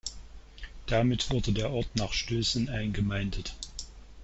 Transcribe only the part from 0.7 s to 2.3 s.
Damit wurde der Ort nach